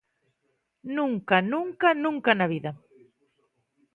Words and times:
Nunca, 0.97 1.35
nunca, 1.53 1.87
nunca 2.05 2.31
na 2.35 2.47
vida. 2.53 2.71